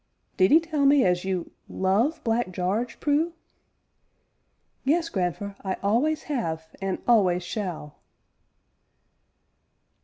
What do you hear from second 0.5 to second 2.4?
'ee tell me as you love